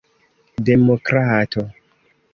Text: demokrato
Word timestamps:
demokrato 0.67 1.61